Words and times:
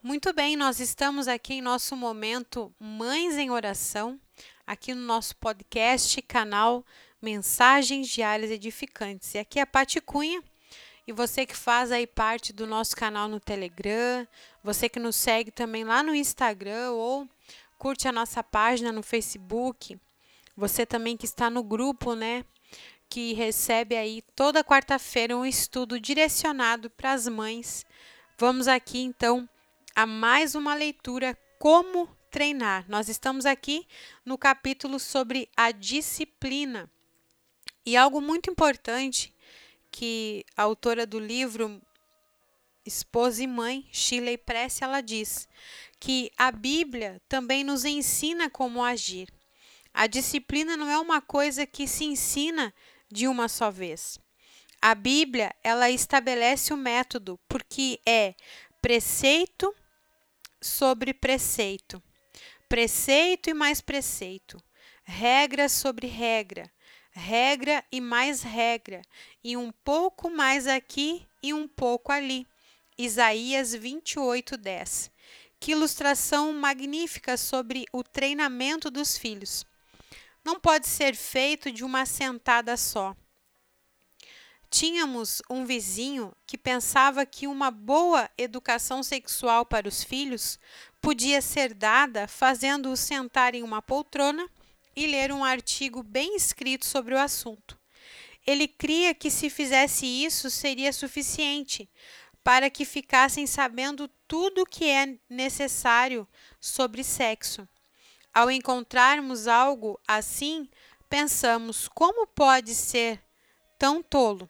Muito 0.00 0.32
bem, 0.32 0.56
nós 0.56 0.78
estamos 0.78 1.26
aqui 1.26 1.54
em 1.54 1.60
nosso 1.60 1.96
momento 1.96 2.72
Mães 2.78 3.36
em 3.36 3.50
Oração, 3.50 4.18
aqui 4.64 4.94
no 4.94 5.00
nosso 5.00 5.34
podcast, 5.34 6.22
canal 6.22 6.86
Mensagens 7.20 8.08
Diárias 8.08 8.52
Edificantes. 8.52 9.34
E 9.34 9.38
aqui 9.38 9.58
é 9.58 9.62
a 9.62 9.66
Pati 9.66 10.00
Cunha, 10.00 10.40
e 11.04 11.12
você 11.12 11.44
que 11.44 11.56
faz 11.56 11.90
aí 11.90 12.06
parte 12.06 12.52
do 12.52 12.64
nosso 12.64 12.94
canal 12.94 13.26
no 13.26 13.40
Telegram, 13.40 14.24
você 14.62 14.88
que 14.88 15.00
nos 15.00 15.16
segue 15.16 15.50
também 15.50 15.82
lá 15.82 16.00
no 16.00 16.14
Instagram 16.14 16.92
ou 16.92 17.28
curte 17.76 18.06
a 18.06 18.12
nossa 18.12 18.40
página 18.40 18.92
no 18.92 19.02
Facebook, 19.02 19.98
você 20.56 20.86
também 20.86 21.16
que 21.16 21.26
está 21.26 21.50
no 21.50 21.64
grupo, 21.64 22.14
né, 22.14 22.44
que 23.08 23.32
recebe 23.32 23.96
aí 23.96 24.22
toda 24.36 24.62
quarta-feira 24.62 25.36
um 25.36 25.44
estudo 25.44 25.98
direcionado 25.98 26.88
para 26.88 27.14
as 27.14 27.26
mães. 27.26 27.84
Vamos 28.38 28.68
aqui 28.68 29.00
então 29.00 29.48
a 29.98 30.06
mais 30.06 30.54
uma 30.54 30.76
leitura 30.76 31.36
Como 31.58 32.06
treinar. 32.30 32.84
Nós 32.88 33.08
estamos 33.08 33.44
aqui 33.44 33.84
no 34.24 34.38
capítulo 34.38 34.96
sobre 35.00 35.48
a 35.56 35.72
disciplina. 35.72 36.88
E 37.84 37.96
algo 37.96 38.20
muito 38.20 38.48
importante 38.48 39.34
que 39.90 40.44
a 40.56 40.62
autora 40.62 41.04
do 41.04 41.18
livro 41.18 41.82
Esposa 42.86 43.42
e 43.42 43.48
Mãe, 43.48 43.88
Shirley 43.90 44.38
Press, 44.38 44.82
ela 44.82 45.00
diz 45.00 45.48
que 45.98 46.30
a 46.38 46.52
Bíblia 46.52 47.20
também 47.28 47.64
nos 47.64 47.84
ensina 47.84 48.48
como 48.48 48.84
agir. 48.84 49.28
A 49.92 50.06
disciplina 50.06 50.76
não 50.76 50.88
é 50.88 50.96
uma 51.00 51.20
coisa 51.20 51.66
que 51.66 51.88
se 51.88 52.04
ensina 52.04 52.72
de 53.10 53.26
uma 53.26 53.48
só 53.48 53.68
vez. 53.68 54.16
A 54.80 54.94
Bíblia, 54.94 55.52
ela 55.60 55.90
estabelece 55.90 56.72
o 56.72 56.76
método 56.76 57.36
porque 57.48 57.98
é 58.06 58.36
preceito 58.80 59.74
sobre 60.68 61.12
preceito, 61.14 62.02
preceito 62.68 63.50
e 63.50 63.54
mais 63.54 63.80
preceito, 63.80 64.62
regra 65.02 65.68
sobre 65.68 66.06
regra, 66.06 66.70
regra 67.10 67.84
e 67.90 68.00
mais 68.00 68.42
regra, 68.42 69.02
e 69.42 69.56
um 69.56 69.72
pouco 69.72 70.30
mais 70.30 70.66
aqui 70.66 71.26
e 71.42 71.52
um 71.52 71.66
pouco 71.66 72.12
ali. 72.12 72.46
Isaías 72.96 73.74
28, 73.74 74.56
10. 74.56 75.10
Que 75.60 75.72
ilustração 75.72 76.52
magnífica 76.52 77.36
sobre 77.36 77.84
o 77.92 78.02
treinamento 78.02 78.90
dos 78.90 79.16
filhos. 79.16 79.64
Não 80.44 80.60
pode 80.60 80.86
ser 80.86 81.14
feito 81.14 81.70
de 81.72 81.84
uma 81.84 82.06
sentada 82.06 82.76
só. 82.76 83.16
Tínhamos 84.70 85.40
um 85.48 85.64
vizinho 85.64 86.34
que 86.46 86.58
pensava 86.58 87.24
que 87.24 87.46
uma 87.46 87.70
boa 87.70 88.28
educação 88.36 89.02
sexual 89.02 89.64
para 89.64 89.88
os 89.88 90.04
filhos 90.04 90.58
podia 91.00 91.40
ser 91.40 91.72
dada 91.72 92.28
fazendo-os 92.28 93.00
sentar 93.00 93.54
em 93.54 93.62
uma 93.62 93.80
poltrona 93.80 94.46
e 94.94 95.06
ler 95.06 95.32
um 95.32 95.42
artigo 95.42 96.02
bem 96.02 96.36
escrito 96.36 96.84
sobre 96.84 97.14
o 97.14 97.18
assunto. 97.18 97.78
Ele 98.46 98.68
cria 98.68 99.14
que 99.14 99.30
se 99.30 99.48
fizesse 99.48 100.04
isso 100.04 100.50
seria 100.50 100.92
suficiente 100.92 101.88
para 102.44 102.68
que 102.68 102.84
ficassem 102.84 103.46
sabendo 103.46 104.06
tudo 104.26 104.62
o 104.62 104.66
que 104.66 104.84
é 104.84 105.18
necessário 105.30 106.28
sobre 106.60 107.02
sexo. 107.02 107.66
Ao 108.34 108.50
encontrarmos 108.50 109.48
algo 109.48 109.98
assim, 110.06 110.68
pensamos 111.08 111.88
como 111.88 112.26
pode 112.26 112.74
ser 112.74 113.22
tão 113.78 114.02
tolo 114.02 114.48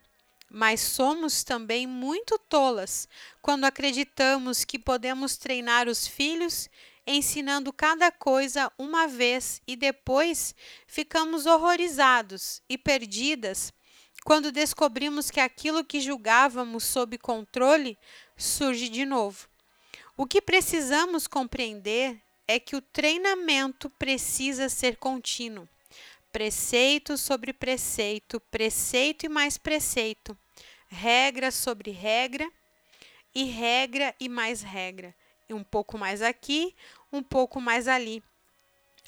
mas 0.51 0.81
somos 0.81 1.43
também 1.45 1.87
muito 1.87 2.39
tolas 2.39 3.09
quando 3.43 3.65
acreditamos 3.65 4.65
que 4.65 4.79
podemos 4.79 5.37
treinar 5.37 5.89
os 5.89 6.07
filhos 6.07 6.69
ensinando 7.07 7.73
cada 7.73 8.11
coisa 8.11 8.71
uma 8.79 9.07
vez 9.07 9.63
e 9.67 9.77
depois 9.77 10.55
ficamos 10.87 11.47
horrorizados 11.47 12.63
e 12.69 12.77
perdidas 12.77 13.73
quando 14.25 14.53
descobrimos 14.53 15.31
que 15.31 15.41
aquilo 15.41 15.85
que 15.85 16.01
julgávamos 16.01 16.85
sob 16.85 17.17
controle 17.17 17.97
surge 18.37 18.89
de 18.89 19.07
novo. 19.07 19.49
O 20.17 20.27
que 20.27 20.43
precisamos 20.43 21.27
compreender 21.27 22.21
é 22.47 22.59
que 22.59 22.77
o 22.77 22.83
treinamento 22.83 23.89
precisa 23.91 24.69
ser 24.69 24.97
contínuo 24.97 25.69
preceito 26.33 27.17
sobre 27.17 27.53
preceito, 27.53 28.41
preceito 28.51 29.27
e 29.27 29.29
mais 29.29 29.59
preceito, 29.59 30.37
regra 30.89 31.51
sobre 31.51 31.91
regra 31.91 32.51
e 33.35 33.45
regra 33.45 34.15
e 34.19 34.29
mais 34.29 34.63
regra, 34.63 35.15
e 35.49 35.55
um 35.55 35.63
pouco 35.63 35.97
mais 35.97 36.23
aqui, 36.23 36.75
um 37.13 37.23
pouco 37.23 37.61
mais 37.61 37.89
ali. 37.89 38.23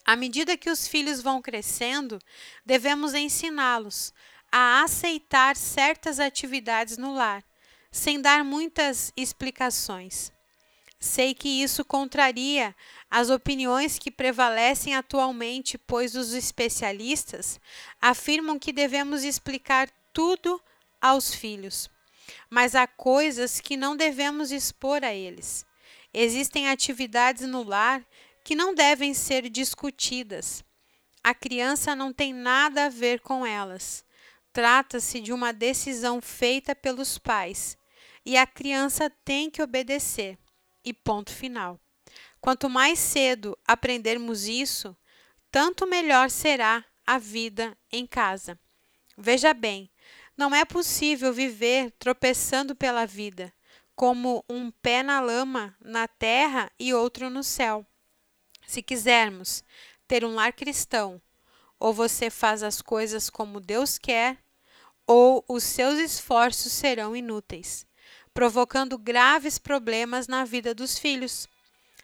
À 0.05 0.17
medida 0.17 0.57
que 0.57 0.71
os 0.71 0.89
filhos 0.89 1.21
vão 1.21 1.43
crescendo, 1.43 2.19
devemos 2.65 3.15
ensiná-los 3.15 4.13
a 4.51 4.83
aceitar 4.83 5.57
certas 5.57 6.19
atividades 6.19 6.97
no 6.97 7.15
lar, 7.15 7.45
sem 7.93 8.21
dar 8.21 8.45
muitas 8.45 9.13
explicações. 9.17 10.33
Sei 11.03 11.33
que 11.33 11.49
isso 11.49 11.83
contraria 11.83 12.77
as 13.11 13.31
opiniões 13.31 13.99
que 13.99 14.11
prevalecem 14.11 14.95
atualmente, 14.95 15.79
pois 15.79 16.15
os 16.15 16.35
especialistas 16.35 17.59
afirmam 17.99 18.59
que 18.59 18.71
devemos 18.71 19.25
explicar 19.25 19.89
tudo 20.13 20.61
aos 21.01 21.35
filhos. 21.35 21.89
Mas 22.51 22.75
há 22.75 22.87
coisas 22.87 23.61
que 23.61 23.79
não 23.79 23.97
devemos 23.97 24.53
expor 24.53 25.03
a 25.03 25.15
eles. 25.15 25.65
Existem 26.13 26.69
atividades 26.69 27.49
no 27.49 27.63
lar 27.63 28.05
que 28.45 28.55
não 28.55 28.75
devem 28.75 29.15
ser 29.15 29.49
discutidas. 29.49 30.63
A 31.25 31.35
criança 31.35 31.97
não 31.97 32.13
tem 32.13 32.35
nada 32.35 32.87
a 32.87 32.89
ver 32.91 33.21
com 33.21 33.47
elas. 33.47 34.05
Trata-se 34.53 35.19
de 35.21 35.33
uma 35.33 35.51
decisão 35.51 36.21
feita 36.21 36.75
pelos 36.75 37.17
pais 37.17 37.79
e 38.25 38.37
a 38.37 38.47
criança 38.47 39.11
tem 39.25 39.49
que 39.49 39.63
obedecer 39.63 40.37
e 40.85 40.93
ponto 40.93 41.31
final. 41.31 41.81
Quanto 42.41 42.69
mais 42.69 42.99
cedo 42.99 43.57
aprendermos 43.67 44.47
isso, 44.47 44.97
tanto 45.51 45.87
melhor 45.87 46.31
será 46.31 46.85
a 47.07 47.19
vida 47.19 47.77
em 47.93 48.07
casa. 48.07 48.59
Veja 49.17 49.53
bem, 49.53 49.91
não 50.37 50.55
é 50.55 50.65
possível 50.65 51.33
viver 51.33 51.91
tropeçando 51.99 52.75
pela 52.75 53.05
vida, 53.05 53.53
como 53.95 54.45
um 54.49 54.71
pé 54.71 55.03
na 55.03 55.21
lama 55.21 55.77
na 55.81 56.09
terra 56.09 56.71
e 56.79 56.95
outro 56.95 57.29
no 57.29 57.43
céu. 57.43 57.85
Se 58.67 58.83
quisermos 58.83 59.63
ter 60.09 60.25
um 60.25 60.35
lar 60.35 60.53
cristão, 60.53 61.21
ou 61.79 61.93
você 61.93 62.31
faz 62.31 62.63
as 62.63 62.81
coisas 62.81 63.29
como 63.29 63.61
Deus 63.61 63.99
quer, 63.99 64.39
ou 65.07 65.45
os 65.49 65.65
seus 65.65 65.99
esforços 65.99 66.73
serão 66.73 67.15
inúteis 67.15 67.87
provocando 68.33 68.97
graves 68.97 69.59
problemas 69.59 70.27
na 70.27 70.45
vida 70.45 70.75
dos 70.75 70.99
filhos. 70.99 71.49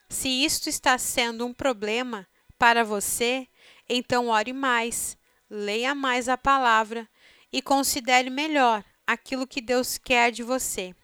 Se 0.09 0.29
isto 0.29 0.69
está 0.69 0.99
sendo 0.99 1.47
um 1.47 1.53
problema 1.53 2.27
para 2.59 2.85
você, 2.85 3.47
então 3.89 4.29
ore 4.29 4.53
mais, 4.53 5.17
leia 5.49 5.95
mais 5.95 6.29
a 6.29 6.37
palavra 6.37 7.09
e 7.53 7.63
considere 7.63 8.31
melhor 8.31 8.85
aquilo 9.07 9.47
que 9.47 9.61
Deus 9.61 9.99
quer 9.99 10.31
de 10.31 10.43
você. 10.43 10.95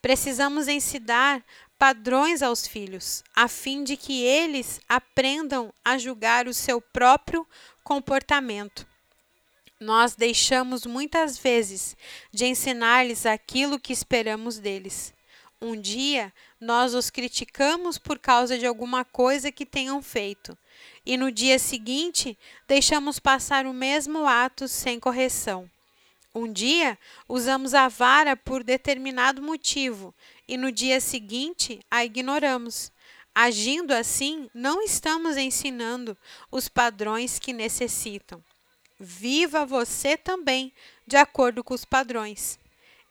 Precisamos 0.00 0.68
ensinar 0.68 1.44
padrões 1.78 2.42
aos 2.42 2.66
filhos, 2.66 3.24
a 3.34 3.48
fim 3.48 3.82
de 3.82 3.96
que 3.96 4.22
eles 4.22 4.80
aprendam 4.88 5.72
a 5.84 5.98
julgar 5.98 6.46
o 6.46 6.54
seu 6.54 6.80
próprio 6.80 7.46
comportamento 7.82 8.86
nós 9.80 10.14
deixamos 10.14 10.86
muitas 10.86 11.36
vezes 11.36 11.96
de 12.32 12.46
ensinar-lhes 12.46 13.26
aquilo 13.26 13.78
que 13.78 13.92
esperamos 13.92 14.58
deles. 14.58 15.12
Um 15.60 15.80
dia 15.80 16.32
nós 16.60 16.94
os 16.94 17.10
criticamos 17.10 17.98
por 17.98 18.18
causa 18.18 18.58
de 18.58 18.66
alguma 18.66 19.04
coisa 19.04 19.52
que 19.52 19.66
tenham 19.66 20.02
feito, 20.02 20.56
e 21.04 21.16
no 21.16 21.30
dia 21.30 21.58
seguinte 21.58 22.38
deixamos 22.66 23.18
passar 23.18 23.66
o 23.66 23.72
mesmo 23.72 24.26
ato 24.26 24.68
sem 24.68 24.98
correção. 24.98 25.70
Um 26.34 26.52
dia 26.52 26.98
usamos 27.28 27.74
a 27.74 27.88
vara 27.88 28.36
por 28.36 28.64
determinado 28.64 29.40
motivo 29.40 30.14
e 30.48 30.56
no 30.56 30.72
dia 30.72 31.00
seguinte 31.00 31.80
a 31.90 32.04
ignoramos. 32.04 32.90
Agindo 33.34 33.92
assim, 33.92 34.48
não 34.54 34.82
estamos 34.82 35.36
ensinando 35.36 36.16
os 36.50 36.68
padrões 36.68 37.38
que 37.38 37.52
necessitam 37.52 38.42
viva 38.98 39.66
você 39.66 40.16
também 40.16 40.72
de 41.06 41.16
acordo 41.16 41.62
com 41.62 41.74
os 41.74 41.84
padrões. 41.84 42.58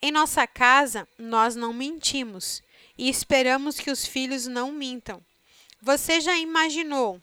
Em 0.01 0.11
nossa 0.11 0.45
casa, 0.45 1.07
nós 1.17 1.55
não 1.55 1.71
mentimos 1.71 2.61
e 2.97 3.09
esperamos 3.09 3.79
que 3.79 3.91
os 3.91 4.05
filhos 4.05 4.47
não 4.47 4.71
mintam. 4.71 5.21
Você 5.81 6.19
já 6.21 6.37
imaginou 6.37 7.21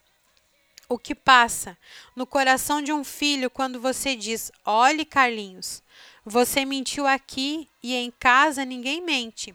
o 0.88 0.98
que 0.98 1.14
passa 1.14 1.78
no 2.16 2.26
coração 2.26 2.82
de 2.82 2.92
um 2.92 3.04
filho 3.04 3.48
quando 3.48 3.80
você 3.80 4.16
diz: 4.16 4.50
Olhe, 4.64 5.04
Carlinhos, 5.04 5.82
você 6.24 6.64
mentiu 6.64 7.06
aqui 7.06 7.68
e 7.82 7.94
em 7.94 8.10
casa 8.10 8.64
ninguém 8.64 9.00
mente. 9.00 9.54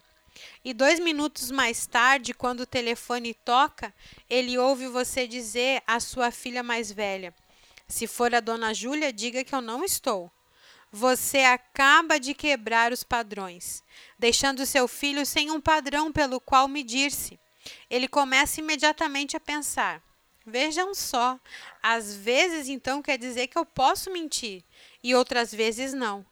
E 0.63 0.73
dois 0.73 0.99
minutos 0.99 1.51
mais 1.51 1.85
tarde, 1.85 2.33
quando 2.33 2.61
o 2.61 2.65
telefone 2.65 3.33
toca, 3.33 3.93
ele 4.29 4.57
ouve 4.57 4.87
você 4.87 5.27
dizer 5.27 5.83
à 5.85 5.99
sua 5.99 6.31
filha 6.31 6.63
mais 6.63 6.91
velha: 6.91 7.33
Se 7.87 8.07
for 8.07 8.33
a 8.33 8.39
dona 8.39 8.73
Júlia, 8.73 9.13
diga 9.13 9.43
que 9.43 9.53
eu 9.53 9.61
não 9.61 9.83
estou. 9.83 10.31
Você 10.91 11.39
acaba 11.39 12.19
de 12.19 12.33
quebrar 12.33 12.91
os 12.91 13.03
padrões, 13.03 13.83
deixando 14.17 14.65
seu 14.65 14.87
filho 14.87 15.25
sem 15.25 15.51
um 15.51 15.59
padrão 15.59 16.11
pelo 16.11 16.39
qual 16.39 16.67
medir-se. 16.67 17.39
Ele 17.89 18.07
começa 18.07 18.61
imediatamente 18.61 19.35
a 19.35 19.39
pensar: 19.39 20.01
Vejam 20.45 20.93
só, 20.93 21.39
às 21.81 22.15
vezes 22.15 22.69
então 22.69 23.01
quer 23.01 23.17
dizer 23.17 23.47
que 23.47 23.57
eu 23.57 23.65
posso 23.65 24.11
mentir 24.11 24.63
e 25.03 25.15
outras 25.15 25.53
vezes 25.53 25.93
não. 25.93 26.25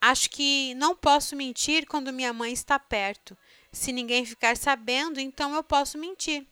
Acho 0.00 0.28
que 0.30 0.74
não 0.74 0.96
posso 0.96 1.36
mentir 1.36 1.86
quando 1.86 2.12
minha 2.12 2.32
mãe 2.32 2.52
está 2.52 2.76
perto. 2.76 3.38
Se 3.70 3.92
ninguém 3.92 4.26
ficar 4.26 4.56
sabendo, 4.56 5.20
então 5.20 5.54
eu 5.54 5.62
posso 5.62 5.96
mentir. 5.96 6.44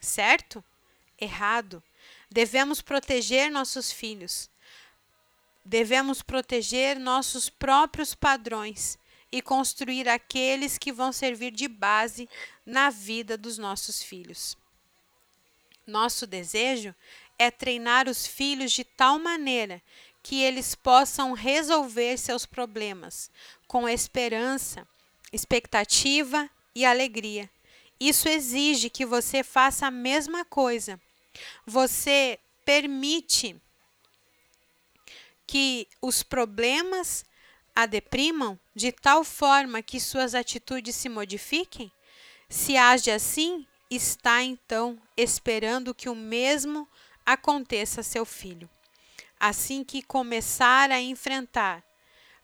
Certo? 0.00 0.62
Errado. 1.16 1.80
Devemos 2.30 2.82
proteger 2.82 3.50
nossos 3.50 3.90
filhos. 3.90 4.50
Devemos 5.64 6.22
proteger 6.22 6.98
nossos 6.98 7.48
próprios 7.48 8.14
padrões 8.14 8.98
e 9.30 9.42
construir 9.42 10.08
aqueles 10.08 10.78
que 10.78 10.92
vão 10.92 11.12
servir 11.12 11.50
de 11.50 11.68
base 11.68 12.28
na 12.64 12.90
vida 12.90 13.36
dos 13.36 13.58
nossos 13.58 14.02
filhos. 14.02 14.56
Nosso 15.86 16.26
desejo 16.26 16.94
é 17.38 17.50
treinar 17.50 18.08
os 18.08 18.26
filhos 18.26 18.72
de 18.72 18.84
tal 18.84 19.18
maneira 19.18 19.82
que 20.22 20.42
eles 20.42 20.74
possam 20.74 21.32
resolver 21.32 22.18
seus 22.18 22.44
problemas 22.44 23.30
com 23.66 23.88
esperança, 23.88 24.86
expectativa 25.32 26.50
e 26.74 26.84
alegria. 26.84 27.50
Isso 28.00 28.28
exige 28.28 28.90
que 28.90 29.06
você 29.06 29.42
faça 29.42 29.86
a 29.86 29.90
mesma 29.90 30.44
coisa. 30.44 31.00
Você 31.66 32.38
permite 32.64 33.56
que 35.46 35.88
os 36.02 36.22
problemas 36.22 37.24
a 37.74 37.86
deprimam 37.86 38.58
de 38.74 38.92
tal 38.92 39.22
forma 39.24 39.82
que 39.82 40.00
suas 40.00 40.34
atitudes 40.34 40.96
se 40.96 41.08
modifiquem? 41.08 41.90
Se 42.48 42.76
age 42.76 43.10
assim, 43.10 43.66
está 43.90 44.42
então 44.42 45.00
esperando 45.16 45.94
que 45.94 46.08
o 46.08 46.14
mesmo 46.14 46.88
aconteça 47.24 48.00
a 48.00 48.04
seu 48.04 48.24
filho 48.24 48.68
assim 49.38 49.84
que 49.84 50.02
começar 50.02 50.90
a 50.90 51.00
enfrentar 51.00 51.82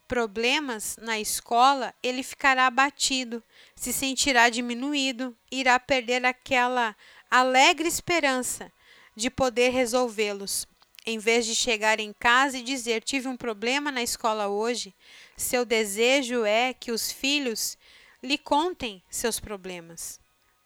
problemas 0.06 0.96
na 1.00 1.18
escola, 1.18 1.94
ele 2.02 2.22
ficará 2.22 2.66
abatido, 2.66 3.42
se 3.74 3.92
sentirá 3.92 4.48
diminuído, 4.48 5.36
irá 5.50 5.80
perder 5.80 6.24
aquela 6.24 6.94
alegre 7.30 7.88
esperança 7.88 8.70
de 9.14 9.30
poder 9.30 9.70
resolvê-los. 9.70 10.66
Em 11.06 11.18
vez 11.18 11.44
de 11.44 11.54
chegar 11.54 12.00
em 12.00 12.12
casa 12.12 12.58
e 12.58 12.62
dizer: 12.62 13.02
Tive 13.02 13.28
um 13.28 13.36
problema 13.36 13.90
na 13.90 14.02
escola 14.02 14.48
hoje, 14.48 14.94
seu 15.36 15.64
desejo 15.64 16.44
é 16.44 16.72
que 16.72 16.90
os 16.90 17.12
filhos 17.12 17.76
lhe 18.22 18.38
contem 18.38 19.02
seus 19.10 19.38
problemas, 19.38 20.18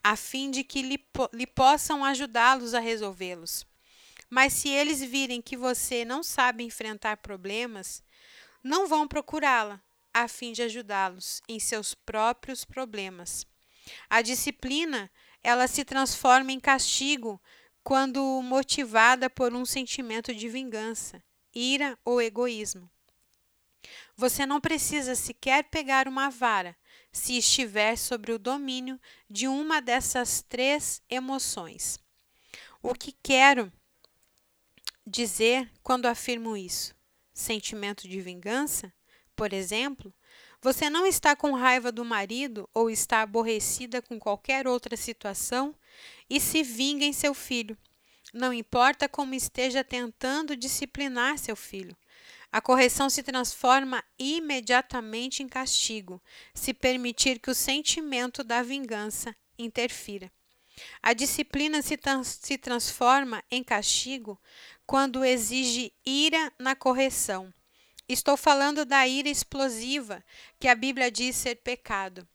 a 0.02 0.14
fim 0.14 0.50
de 0.50 0.62
que 0.62 0.80
lhe, 0.80 1.04
lhe 1.32 1.46
possam 1.46 2.04
ajudá-los 2.04 2.72
a 2.72 2.78
resolvê-los. 2.78 3.66
Mas 4.30 4.52
se 4.52 4.68
eles 4.68 5.02
virem 5.02 5.42
que 5.42 5.56
você 5.56 6.04
não 6.04 6.22
sabe 6.22 6.62
enfrentar 6.62 7.16
problemas, 7.16 8.02
não 8.62 8.86
vão 8.86 9.08
procurá-la 9.08 9.80
a 10.12 10.28
fim 10.28 10.52
de 10.52 10.62
ajudá-los 10.62 11.42
em 11.48 11.58
seus 11.58 11.94
próprios 11.94 12.64
problemas. 12.64 13.46
A 14.08 14.20
disciplina, 14.20 15.10
ela 15.42 15.66
se 15.66 15.84
transforma 15.84 16.52
em 16.52 16.60
castigo 16.60 17.40
quando 17.88 18.42
motivada 18.42 19.30
por 19.30 19.54
um 19.54 19.64
sentimento 19.64 20.34
de 20.34 20.46
vingança, 20.46 21.24
ira 21.54 21.98
ou 22.04 22.20
egoísmo. 22.20 22.86
Você 24.14 24.44
não 24.44 24.60
precisa 24.60 25.14
sequer 25.14 25.64
pegar 25.64 26.06
uma 26.06 26.28
vara 26.28 26.76
se 27.10 27.38
estiver 27.38 27.96
sobre 27.96 28.30
o 28.30 28.38
domínio 28.38 29.00
de 29.30 29.48
uma 29.48 29.80
dessas 29.80 30.44
três 30.46 31.00
emoções. 31.08 31.98
O 32.82 32.92
que 32.92 33.10
quero 33.22 33.72
dizer 35.06 35.70
quando 35.82 36.04
afirmo 36.04 36.58
isso? 36.58 36.94
Sentimento 37.32 38.06
de 38.06 38.20
vingança? 38.20 38.92
Por 39.34 39.50
exemplo, 39.54 40.12
você 40.60 40.90
não 40.90 41.06
está 41.06 41.34
com 41.34 41.52
raiva 41.52 41.90
do 41.90 42.04
marido 42.04 42.68
ou 42.74 42.90
está 42.90 43.22
aborrecida 43.22 44.02
com 44.02 44.18
qualquer 44.18 44.68
outra 44.68 44.94
situação 44.94 45.74
e 46.28 46.40
se 46.40 46.62
vinga 46.62 47.04
em 47.04 47.12
seu 47.12 47.34
filho. 47.34 47.76
Não 48.32 48.52
importa 48.52 49.08
como 49.08 49.34
esteja 49.34 49.82
tentando 49.82 50.56
disciplinar 50.56 51.38
seu 51.38 51.56
filho. 51.56 51.96
A 52.50 52.60
correção 52.60 53.10
se 53.10 53.22
transforma 53.22 54.02
imediatamente 54.18 55.42
em 55.42 55.48
castigo, 55.48 56.22
se 56.54 56.72
permitir 56.72 57.38
que 57.38 57.50
o 57.50 57.54
sentimento 57.54 58.42
da 58.42 58.62
vingança 58.62 59.34
interfira. 59.58 60.32
A 61.02 61.12
disciplina 61.12 61.82
se, 61.82 61.96
trans 61.96 62.38
se 62.40 62.56
transforma 62.56 63.42
em 63.50 63.62
castigo 63.62 64.40
quando 64.86 65.24
exige 65.24 65.92
ira 66.06 66.52
na 66.58 66.74
correção. 66.74 67.52
Estou 68.08 68.36
falando 68.36 68.86
da 68.86 69.06
ira 69.06 69.28
explosiva, 69.28 70.24
que 70.58 70.68
a 70.68 70.74
Bíblia 70.74 71.10
diz 71.10 71.36
ser 71.36 71.56
pecado. 71.56 72.26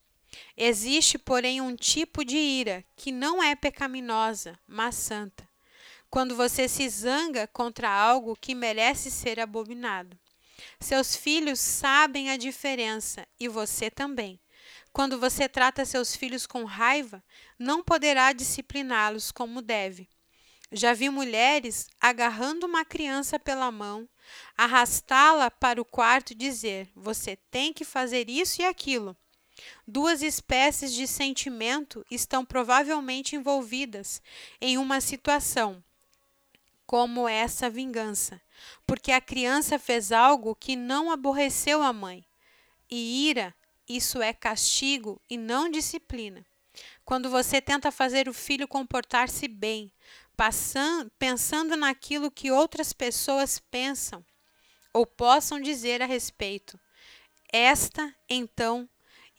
Existe, 0.56 1.18
porém, 1.18 1.62
um 1.62 1.76
tipo 1.76 2.24
de 2.24 2.38
ira 2.38 2.84
que 2.96 3.12
não 3.12 3.42
é 3.42 3.56
pecaminosa, 3.56 4.58
mas 4.68 4.96
santa. 4.96 5.48
Quando 6.10 6.36
você 6.36 6.68
se 6.68 6.88
zanga 6.90 7.48
contra 7.48 7.90
algo 7.90 8.36
que 8.36 8.54
merece 8.54 9.10
ser 9.10 9.40
abominado. 9.40 10.18
Seus 10.80 11.16
filhos 11.16 11.60
sabem 11.60 12.30
a 12.30 12.38
diferença 12.38 13.28
e 13.40 13.48
você 13.48 13.90
também. 13.90 14.40
Quando 14.92 15.20
você 15.20 15.50
trata 15.50 15.86
seus 15.86 16.16
filhos 16.16 16.46
com 16.46 16.66
raiva, 16.66 17.24
não 17.58 17.84
poderá 17.84 18.32
discipliná-los 18.32 19.32
como 19.32 19.62
deve. 19.62 20.08
Já 20.72 20.94
vi 20.94 21.10
mulheres 21.10 21.88
agarrando 22.00 22.66
uma 22.66 22.86
criança 22.86 23.40
pela 23.40 23.72
mão, 23.72 24.08
arrastá-la 24.58 25.50
para 25.52 25.82
o 25.82 25.86
quarto 25.86 26.32
e 26.32 26.36
dizer: 26.36 26.90
Você 26.96 27.36
tem 27.50 27.74
que 27.74 27.84
fazer 27.84 28.30
isso 28.30 28.62
e 28.62 28.66
aquilo. 28.66 29.18
Duas 29.88 30.22
espécies 30.22 30.94
de 30.94 31.08
sentimento 31.08 32.06
estão 32.10 32.46
provavelmente 32.46 33.36
envolvidas 33.36 34.22
em 34.62 34.78
uma 34.78 35.02
situação 35.02 35.84
como 36.86 37.28
essa 37.28 37.70
vingança, 37.70 38.42
porque 38.86 39.12
a 39.12 39.22
criança 39.22 39.80
fez 39.80 40.12
algo 40.12 40.56
que 40.56 40.76
não 40.76 41.12
aborreceu 41.12 41.82
a 41.82 41.92
mãe. 41.92 42.24
E 42.90 43.30
ira 43.30 43.54
isso 43.88 44.22
é 44.22 44.32
castigo 44.32 45.20
e 45.30 45.38
não 45.38 45.70
disciplina. 45.70 46.46
Quando 47.04 47.30
você 47.30 47.62
tenta 47.62 47.92
fazer 47.92 48.30
o 48.30 48.34
filho 48.34 48.68
comportar-se 48.68 49.48
bem, 49.48 49.92
passando, 50.38 51.12
pensando 51.20 51.76
naquilo 51.76 52.32
que 52.32 52.52
outras 52.52 52.94
pessoas 52.94 53.60
pensam 53.60 54.24
ou 54.94 55.06
possam 55.06 55.60
dizer 55.60 56.02
a 56.02 56.06
respeito, 56.06 56.80
esta, 57.52 58.14
então, 58.30 58.90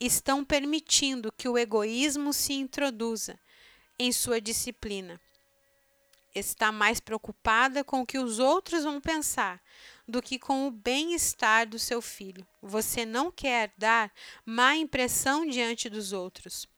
estão 0.00 0.44
permitindo 0.44 1.32
que 1.32 1.48
o 1.48 1.58
egoísmo 1.58 2.32
se 2.32 2.54
introduza 2.54 3.38
em 3.98 4.12
sua 4.12 4.40
disciplina. 4.40 5.20
Está 6.34 6.72
mais 6.72 6.98
preocupada 6.98 7.84
com 7.84 8.00
o 8.00 8.06
que 8.06 8.18
os 8.18 8.38
outros 8.38 8.82
vão 8.82 9.00
pensar 9.00 9.62
do 10.06 10.20
que 10.20 10.38
com 10.38 10.66
o 10.66 10.70
bem-estar 10.70 11.68
do 11.68 11.78
seu 11.78 12.02
filho. 12.02 12.46
Você 12.60 13.06
não 13.06 13.30
quer 13.30 13.72
dar 13.78 14.12
má 14.44 14.76
impressão 14.76 15.46
diante 15.46 15.88
dos 15.88 16.12
outros. 16.12 16.68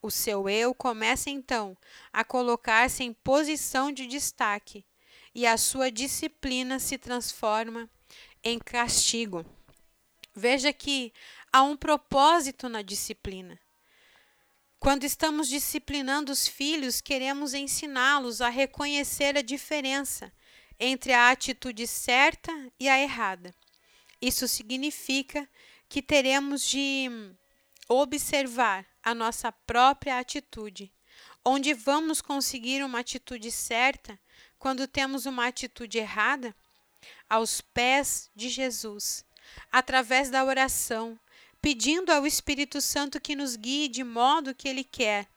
O 0.00 0.10
seu 0.10 0.48
eu 0.48 0.74
começa 0.74 1.30
então 1.30 1.76
a 2.12 2.24
colocar-se 2.24 3.04
em 3.04 3.12
posição 3.12 3.92
de 3.92 4.06
destaque 4.06 4.84
e 5.34 5.46
a 5.46 5.56
sua 5.56 5.90
disciplina 5.90 6.78
se 6.78 6.98
transforma 6.98 7.88
em 8.42 8.58
castigo. 8.58 9.44
Veja 10.34 10.72
que 10.72 11.12
há 11.52 11.62
um 11.62 11.76
propósito 11.76 12.68
na 12.68 12.82
disciplina. 12.82 13.60
Quando 14.80 15.04
estamos 15.04 15.48
disciplinando 15.48 16.32
os 16.32 16.48
filhos, 16.48 17.00
queremos 17.00 17.54
ensiná-los 17.54 18.40
a 18.40 18.48
reconhecer 18.48 19.36
a 19.36 19.42
diferença 19.42 20.32
entre 20.80 21.12
a 21.12 21.30
atitude 21.30 21.86
certa 21.86 22.50
e 22.80 22.88
a 22.88 22.98
errada. 22.98 23.54
Isso 24.20 24.48
significa 24.48 25.48
que 25.88 26.02
teremos 26.02 26.66
de 26.66 27.08
observar 27.88 28.86
a 29.02 29.14
nossa 29.14 29.52
própria 29.52 30.18
atitude, 30.18 30.92
onde 31.44 31.74
vamos 31.74 32.20
conseguir 32.20 32.82
uma 32.82 33.00
atitude 33.00 33.50
certa 33.50 34.18
quando 34.58 34.88
temos 34.88 35.26
uma 35.26 35.46
atitude 35.46 35.98
errada? 35.98 36.54
Aos 37.28 37.60
pés 37.60 38.30
de 38.34 38.48
Jesus, 38.48 39.24
através 39.70 40.30
da 40.30 40.44
oração, 40.44 41.18
pedindo 41.62 42.10
ao 42.10 42.26
Espírito 42.26 42.80
Santo 42.80 43.20
que 43.20 43.36
nos 43.36 43.54
guie 43.54 43.88
de 43.88 44.02
modo 44.02 44.54
que 44.54 44.68
Ele 44.68 44.82
quer 44.82 45.28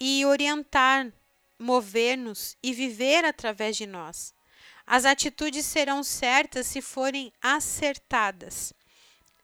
e 0.00 0.24
orientar, 0.24 1.12
mover-nos 1.58 2.56
e 2.62 2.72
viver 2.72 3.24
através 3.24 3.76
de 3.76 3.86
nós. 3.86 4.34
As 4.86 5.04
atitudes 5.04 5.66
serão 5.66 6.02
certas 6.02 6.66
se 6.66 6.80
forem 6.80 7.32
acertadas 7.42 8.72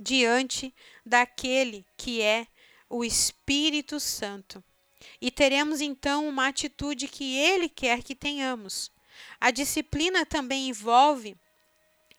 diante 0.00 0.74
daquele 1.04 1.84
que 1.96 2.22
é 2.22 2.46
o 2.88 3.04
Espírito 3.04 4.00
Santo. 4.00 4.64
E 5.20 5.30
teremos 5.30 5.80
então 5.80 6.28
uma 6.28 6.48
atitude 6.48 7.08
que 7.08 7.36
ele 7.36 7.68
quer 7.68 8.02
que 8.02 8.14
tenhamos. 8.14 8.90
A 9.40 9.50
disciplina 9.50 10.24
também 10.24 10.68
envolve 10.68 11.36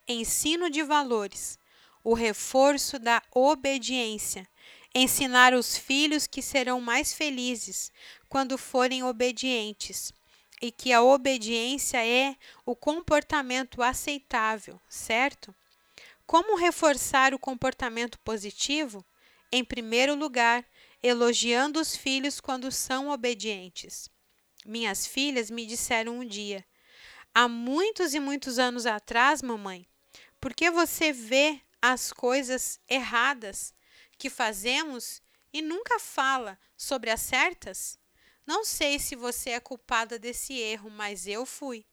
ensino 0.08 0.70
de 0.70 0.84
valores, 0.84 1.58
o 2.04 2.14
reforço 2.14 3.00
da 3.00 3.22
obediência, 3.32 4.48
ensinar 4.94 5.54
os 5.54 5.78
filhos 5.78 6.28
que 6.28 6.42
serão 6.42 6.82
mais 6.82 7.14
felizes 7.14 7.92
quando 8.28 8.58
forem 8.58 9.04
obedientes 9.04 10.14
e 10.62 10.72
que 10.72 10.94
a 10.94 11.02
obediência 11.02 12.06
é 12.06 12.36
o 12.66 12.76
comportamento 12.76 13.82
aceitável, 13.82 14.80
certo? 14.88 15.54
Como 16.26 16.58
reforçar 16.58 17.34
o 17.34 17.40
comportamento 17.40 18.18
positivo? 18.20 19.06
Em 19.52 19.64
primeiro 19.64 20.16
lugar, 20.16 20.66
elogiando 21.02 21.80
os 21.80 21.96
filhos 21.96 22.40
quando 22.40 22.72
são 22.72 23.10
obedientes. 23.10 24.10
Minhas 24.66 25.06
filhas 25.06 25.52
me 25.52 25.66
disseram 25.66 26.20
um 26.20 26.26
dia: 26.26 26.66
Há 27.36 27.48
muitos 27.48 28.14
e 28.14 28.20
muitos 28.20 28.58
anos 28.58 28.86
atrás, 28.86 29.42
mamãe, 29.42 29.86
por 30.40 30.54
que 30.54 30.72
você 30.72 31.12
vê 31.12 31.62
as 31.86 32.14
coisas 32.14 32.80
erradas 32.88 33.74
que 34.18 34.30
fazemos 34.30 35.22
e 35.52 35.62
nunca 35.62 36.00
fala 36.00 36.58
sobre 36.78 37.10
as 37.10 37.20
certas? 37.20 38.00
Não 38.46 38.64
sei 38.64 38.98
se 38.98 39.18
você 39.18 39.50
é 39.50 39.60
culpada 39.60 40.18
desse 40.18 40.54
erro, 40.54 40.90
mas 40.90 41.28
eu 41.28 41.46
fui. 41.46 41.86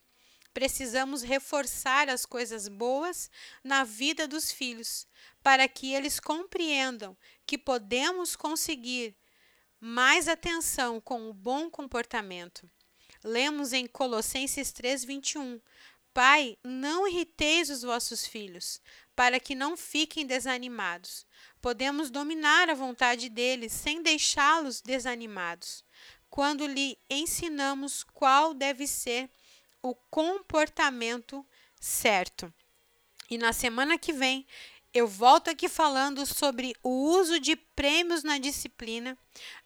Precisamos 0.55 1.23
reforçar 1.23 2.09
as 2.09 2.25
coisas 2.25 2.69
boas 2.69 3.29
na 3.65 3.83
vida 3.83 4.29
dos 4.29 4.53
filhos, 4.53 5.09
para 5.43 5.67
que 5.67 5.93
eles 5.93 6.21
compreendam 6.21 7.19
que 7.45 7.59
podemos 7.59 8.37
conseguir 8.37 9.17
mais 9.81 10.29
atenção 10.29 11.01
com 11.01 11.29
o 11.29 11.35
bom 11.35 11.69
comportamento. 11.69 12.71
Lemos 13.25 13.73
em 13.73 13.89
Colossenses 13.89 14.71
3:21: 14.73 15.61
Pai, 16.13 16.57
não 16.65 17.07
irriteis 17.07 17.71
os 17.71 17.83
vossos 17.83 18.27
filhos, 18.27 18.81
para 19.15 19.39
que 19.39 19.55
não 19.55 19.77
fiquem 19.77 20.27
desanimados. 20.27 21.27
Podemos 21.61 22.11
dominar 22.11 22.69
a 22.69 22.75
vontade 22.75 23.29
deles 23.29 23.73
sem 23.73 24.03
deixá-los 24.03 24.81
desanimados, 24.81 25.85
quando 26.29 26.67
lhe 26.67 26.99
ensinamos 27.09 28.03
qual 28.03 28.53
deve 28.55 28.87
ser 28.87 29.31
o 29.83 29.95
comportamento 29.95 31.47
certo. 31.81 32.53
E 33.31 33.39
na 33.39 33.53
semana 33.53 33.97
que 33.97 34.13
vem 34.13 34.47
eu 34.93 35.07
volto 35.07 35.49
aqui 35.49 35.69
falando 35.69 36.27
sobre 36.27 36.75
o 36.83 36.89
uso 36.89 37.39
de 37.39 37.55
prêmios 37.55 38.25
na 38.25 38.39
disciplina. 38.39 39.17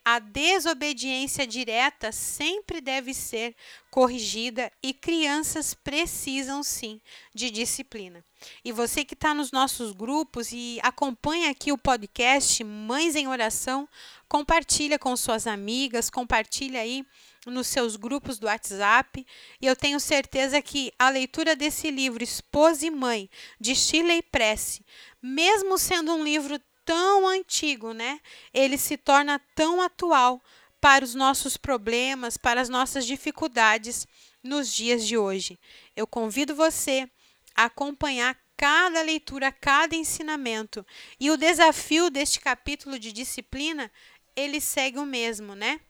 A 0.04 0.18
desobediência 0.18 1.46
direta 1.46 2.12
sempre 2.12 2.80
deve 2.80 3.14
ser 3.14 3.56
corrigida 3.90 4.70
e 4.82 4.92
crianças 4.92 5.72
precisam 5.72 6.62
sim 6.62 7.00
de 7.34 7.50
disciplina. 7.50 8.22
E 8.62 8.70
você 8.70 9.02
que 9.02 9.14
está 9.14 9.32
nos 9.32 9.50
nossos 9.50 9.92
grupos 9.92 10.52
e 10.52 10.78
acompanha 10.82 11.50
aqui 11.50 11.72
o 11.72 11.78
podcast 11.78 12.62
Mães 12.62 13.16
em 13.16 13.26
Oração, 13.26 13.88
compartilha 14.28 14.98
com 14.98 15.16
suas 15.16 15.46
amigas, 15.46 16.10
compartilha 16.10 16.80
aí 16.80 17.06
nos 17.46 17.66
seus 17.66 17.96
grupos 17.96 18.38
do 18.38 18.46
WhatsApp. 18.46 19.26
E 19.60 19.66
eu 19.66 19.76
tenho 19.76 20.00
certeza 20.00 20.60
que 20.62 20.92
a 20.98 21.10
leitura 21.10 21.54
desse 21.54 21.90
livro, 21.90 22.22
Esposa 22.22 22.86
e 22.86 22.90
Mãe, 22.90 23.28
de 23.60 23.74
Shirley 23.74 24.22
Prece, 24.22 24.84
mesmo 25.22 25.78
sendo 25.78 26.14
um 26.14 26.22
livro 26.22 26.60
tão 26.84 27.26
antigo, 27.26 27.92
né? 27.92 28.20
Ele 28.52 28.76
se 28.76 28.96
torna 28.96 29.40
tão 29.54 29.80
atual 29.80 30.42
para 30.80 31.04
os 31.04 31.14
nossos 31.14 31.56
problemas, 31.56 32.36
para 32.36 32.60
as 32.60 32.68
nossas 32.68 33.06
dificuldades 33.06 34.06
nos 34.42 34.72
dias 34.72 35.06
de 35.06 35.16
hoje. 35.16 35.58
Eu 35.96 36.06
convido 36.06 36.54
você 36.54 37.08
a 37.54 37.64
acompanhar 37.64 38.36
cada 38.56 39.02
leitura, 39.02 39.50
cada 39.50 39.96
ensinamento. 39.96 40.86
E 41.18 41.30
o 41.30 41.36
desafio 41.36 42.10
deste 42.10 42.40
capítulo 42.40 42.98
de 42.98 43.12
disciplina, 43.12 43.90
ele 44.36 44.60
segue 44.60 44.98
o 44.98 45.06
mesmo, 45.06 45.54
né? 45.54 45.80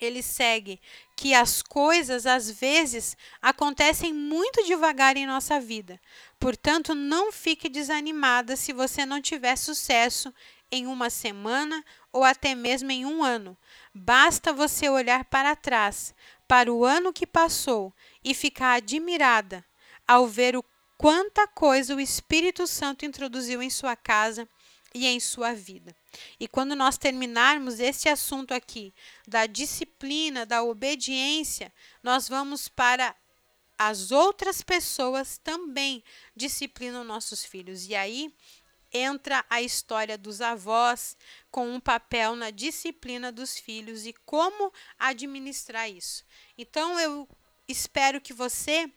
Ele 0.00 0.22
segue 0.22 0.80
que 1.16 1.34
as 1.34 1.62
coisas 1.62 2.26
às 2.26 2.50
vezes 2.50 3.16
acontecem 3.42 4.12
muito 4.12 4.64
devagar 4.64 5.16
em 5.16 5.26
nossa 5.26 5.60
vida. 5.60 6.00
Portanto, 6.38 6.94
não 6.94 7.32
fique 7.32 7.68
desanimada 7.68 8.56
se 8.56 8.72
você 8.72 9.04
não 9.04 9.20
tiver 9.20 9.56
sucesso 9.56 10.32
em 10.70 10.86
uma 10.86 11.10
semana 11.10 11.84
ou 12.12 12.24
até 12.24 12.54
mesmo 12.54 12.90
em 12.90 13.04
um 13.04 13.22
ano. 13.22 13.56
Basta 13.94 14.52
você 14.52 14.88
olhar 14.88 15.24
para 15.24 15.56
trás, 15.56 16.14
para 16.46 16.72
o 16.72 16.84
ano 16.84 17.12
que 17.12 17.26
passou 17.26 17.92
e 18.22 18.34
ficar 18.34 18.74
admirada 18.74 19.64
ao 20.06 20.26
ver 20.26 20.56
o 20.56 20.64
quanta 20.96 21.46
coisa 21.46 21.94
o 21.94 22.00
Espírito 22.00 22.66
Santo 22.66 23.04
introduziu 23.04 23.62
em 23.62 23.70
sua 23.70 23.94
casa 23.94 24.48
e 24.94 25.06
em 25.06 25.20
sua 25.20 25.54
vida. 25.54 25.94
E 26.38 26.48
quando 26.48 26.74
nós 26.74 26.98
terminarmos 26.98 27.80
esse 27.80 28.08
assunto 28.08 28.52
aqui 28.52 28.94
da 29.26 29.46
disciplina, 29.46 30.44
da 30.44 30.62
obediência, 30.62 31.72
nós 32.02 32.28
vamos 32.28 32.68
para 32.68 33.14
as 33.78 34.10
outras 34.10 34.60
pessoas 34.60 35.38
também 35.38 36.02
disciplinam 36.34 37.04
nossos 37.04 37.44
filhos. 37.44 37.86
E 37.88 37.94
aí 37.94 38.34
entra 38.92 39.44
a 39.48 39.62
história 39.62 40.16
dos 40.18 40.40
avós 40.40 41.16
com 41.50 41.68
um 41.68 41.80
papel 41.80 42.34
na 42.34 42.50
disciplina 42.50 43.30
dos 43.30 43.58
filhos 43.58 44.06
e 44.06 44.12
como 44.24 44.72
administrar 44.98 45.88
isso. 45.90 46.24
Então 46.56 46.98
eu 46.98 47.28
espero 47.68 48.20
que 48.20 48.32
você 48.32 48.90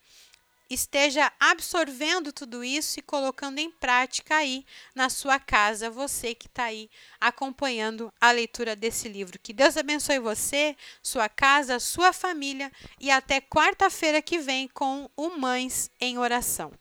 esteja 0.73 1.31
absorvendo 1.39 2.31
tudo 2.31 2.63
isso 2.63 2.99
e 2.99 3.01
colocando 3.01 3.59
em 3.59 3.69
prática 3.69 4.37
aí 4.37 4.65
na 4.95 5.09
sua 5.09 5.39
casa, 5.39 5.89
você 5.89 6.33
que 6.33 6.47
está 6.47 6.65
aí 6.65 6.89
acompanhando 7.19 8.11
a 8.19 8.31
leitura 8.31 8.75
desse 8.75 9.09
livro. 9.09 9.39
Que 9.39 9.53
Deus 9.53 9.75
abençoe 9.77 10.19
você, 10.19 10.75
sua 11.03 11.27
casa, 11.27 11.79
sua 11.79 12.13
família 12.13 12.71
e 12.99 13.11
até 13.11 13.41
quarta-feira 13.41 14.21
que 14.21 14.39
vem 14.39 14.67
com 14.67 15.09
o 15.15 15.29
Mães 15.37 15.91
em 15.99 16.17
Oração. 16.17 16.80